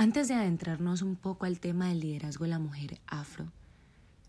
[0.00, 3.50] Antes de adentrarnos un poco al tema del liderazgo de la mujer afro,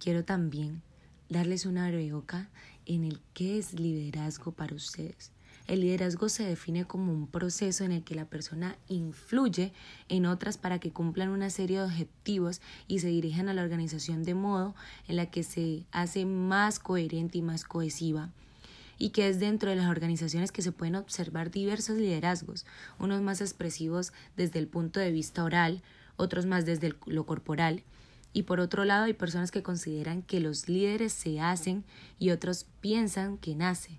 [0.00, 0.82] quiero también
[1.28, 2.50] darles una breoca
[2.84, 5.30] en el qué es liderazgo para ustedes.
[5.68, 9.72] El liderazgo se define como un proceso en el que la persona influye
[10.08, 14.24] en otras para que cumplan una serie de objetivos y se dirijan a la organización
[14.24, 14.74] de modo
[15.06, 18.30] en la que se hace más coherente y más cohesiva
[19.02, 22.64] y que es dentro de las organizaciones que se pueden observar diversos liderazgos,
[23.00, 25.82] unos más expresivos desde el punto de vista oral,
[26.16, 27.82] otros más desde lo corporal,
[28.32, 31.82] y por otro lado hay personas que consideran que los líderes se hacen
[32.20, 33.98] y otros piensan que nace.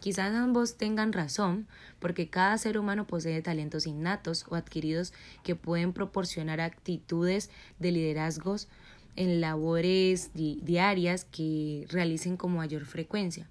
[0.00, 1.68] Quizás ambos tengan razón,
[2.00, 5.12] porque cada ser humano posee talentos innatos o adquiridos
[5.44, 7.48] que pueden proporcionar actitudes
[7.78, 8.66] de liderazgos
[9.14, 13.48] en labores diarias que realicen con mayor frecuencia.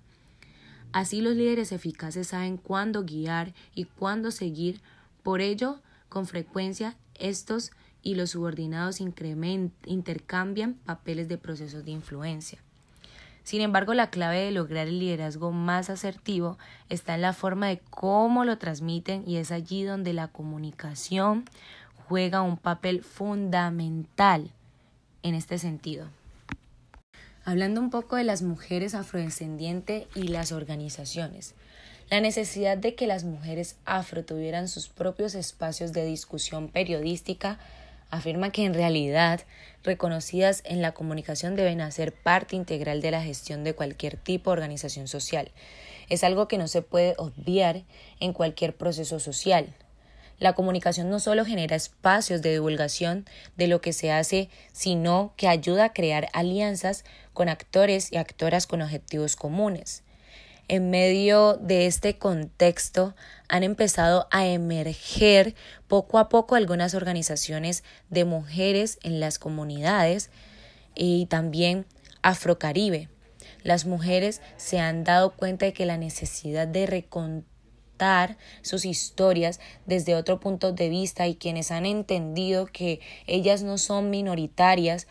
[0.93, 4.81] Así los líderes eficaces saben cuándo guiar y cuándo seguir,
[5.23, 12.59] por ello, con frecuencia, estos y los subordinados intercambian papeles de procesos de influencia.
[13.43, 16.57] Sin embargo, la clave de lograr el liderazgo más asertivo
[16.89, 21.45] está en la forma de cómo lo transmiten y es allí donde la comunicación
[22.07, 24.51] juega un papel fundamental
[25.23, 26.07] en este sentido.
[27.43, 31.55] Hablando un poco de las mujeres afrodescendientes y las organizaciones.
[32.11, 37.57] La necesidad de que las mujeres afro tuvieran sus propios espacios de discusión periodística
[38.11, 39.41] afirma que en realidad
[39.83, 44.57] reconocidas en la comunicación deben hacer parte integral de la gestión de cualquier tipo de
[44.57, 45.49] organización social.
[46.09, 47.81] Es algo que no se puede obviar
[48.19, 49.73] en cualquier proceso social.
[50.41, 55.47] La comunicación no solo genera espacios de divulgación de lo que se hace, sino que
[55.47, 60.01] ayuda a crear alianzas con actores y actoras con objetivos comunes.
[60.67, 63.15] En medio de este contexto
[63.49, 65.53] han empezado a emerger
[65.87, 70.31] poco a poco algunas organizaciones de mujeres en las comunidades
[70.95, 71.85] y también
[72.23, 73.09] Afrocaribe.
[73.61, 77.50] Las mujeres se han dado cuenta de que la necesidad de recontar
[78.61, 84.09] sus historias desde otro punto de vista y quienes han entendido que ellas no son
[84.09, 85.07] minoritarias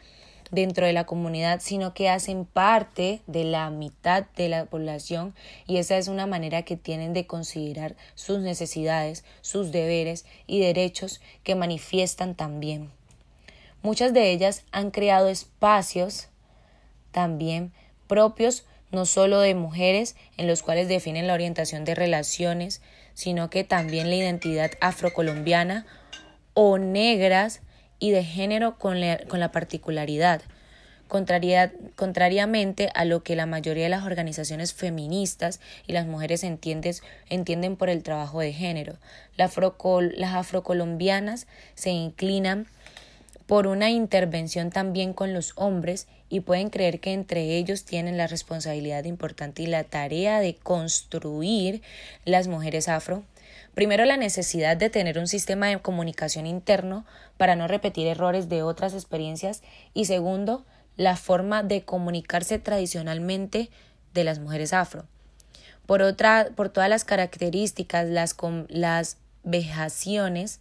[0.50, 5.34] dentro de la comunidad, sino que hacen parte de la mitad de la población
[5.68, 11.20] y esa es una manera que tienen de considerar sus necesidades, sus deberes y derechos
[11.44, 12.90] que manifiestan también.
[13.82, 16.28] Muchas de ellas han creado espacios
[17.12, 17.72] también
[18.08, 22.82] propios no solo de mujeres en los cuales definen la orientación de relaciones,
[23.14, 25.86] sino que también la identidad afrocolombiana
[26.54, 27.60] o negras
[27.98, 30.42] y de género con la, con la particularidad,
[31.06, 37.90] contrariamente a lo que la mayoría de las organizaciones feministas y las mujeres entienden por
[37.90, 38.96] el trabajo de género.
[39.36, 42.68] las afrocolombianas se inclinan
[43.50, 48.28] por una intervención también con los hombres y pueden creer que entre ellos tienen la
[48.28, 51.82] responsabilidad importante y la tarea de construir
[52.24, 53.24] las mujeres afro.
[53.74, 57.04] Primero, la necesidad de tener un sistema de comunicación interno
[57.38, 60.64] para no repetir errores de otras experiencias y segundo,
[60.96, 63.68] la forma de comunicarse tradicionalmente
[64.14, 65.06] de las mujeres afro.
[65.86, 68.36] Por otra, por todas las características, las,
[68.68, 70.60] las vejaciones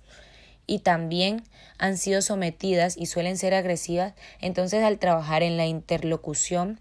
[0.70, 1.42] y también
[1.80, 6.80] han sido sometidas y suelen ser agresivas, entonces al trabajar en la interlocución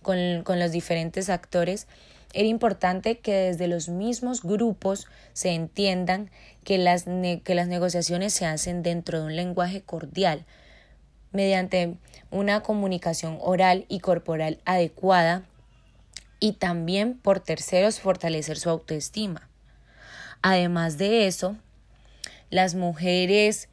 [0.00, 1.86] con, con los diferentes actores,
[2.32, 6.30] era importante que desde los mismos grupos se entiendan
[6.64, 10.46] que las, que las negociaciones se hacen dentro de un lenguaje cordial,
[11.30, 11.98] mediante
[12.30, 15.44] una comunicación oral y corporal adecuada
[16.40, 19.50] y también por terceros fortalecer su autoestima.
[20.40, 21.56] Además de eso,
[22.50, 23.68] las mujeres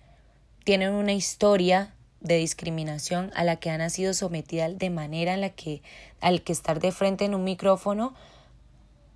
[0.63, 5.49] tienen una historia de discriminación a la que han sido sometidas de manera en la
[5.49, 5.81] que
[6.21, 8.15] al que estar de frente en un micrófono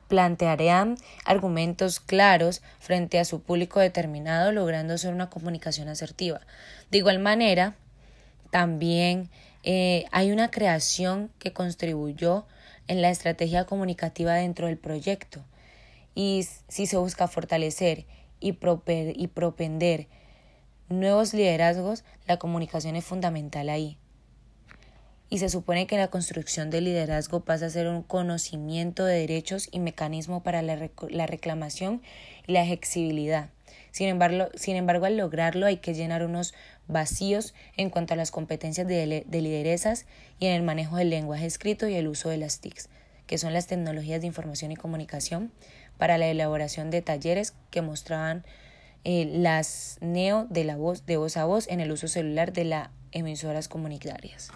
[0.08, 6.42] plantearán argumentos claros frente a su público determinado, logrando hacer una comunicación asertiva.
[6.92, 7.76] De igual manera,
[8.52, 9.30] también
[9.64, 12.46] eh, hay una creación que contribuyó
[12.88, 15.44] en la estrategia comunicativa dentro del proyecto
[16.16, 18.06] y si se busca fortalecer
[18.40, 18.58] y,
[18.88, 20.08] y propender
[20.90, 23.98] nuevos liderazgos, la comunicación es fundamental ahí.
[25.30, 29.68] Y se supone que la construcción del liderazgo pasa a ser un conocimiento de derechos
[29.72, 32.02] y mecanismo para la, la reclamación
[32.48, 33.50] y la exigibilidad.
[33.92, 36.54] Sin embargo, sin embargo, al lograrlo hay que llenar unos
[36.88, 40.06] vacíos en cuanto a las competencias de, de lideresas
[40.40, 42.90] y en el manejo del lenguaje escrito y el uso de las TICs,
[43.26, 45.52] que son las tecnologías de información y comunicación,
[45.98, 48.46] para la elaboración de talleres que mostraban
[49.04, 52.66] eh, las neo de la voz de voz a voz en el uso celular de
[52.66, 54.52] las emisoras comunitarias.